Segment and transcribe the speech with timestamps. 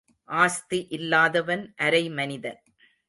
[0.29, 2.59] ஆஸ்தி இல்லாதவன் அரை மனிதன்.